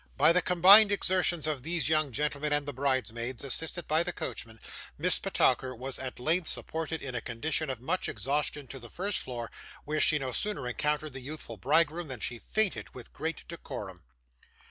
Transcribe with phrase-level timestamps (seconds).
[0.17, 4.59] By the combined exertions of these young gentlemen and the bridesmaids, assisted by the coachman,
[4.97, 9.19] Miss Petowker was at length supported in a condition of much exhaustion to the first
[9.19, 9.51] floor,
[9.85, 14.01] where she no sooner encountered the youthful bridegroom than she fainted with great decorum.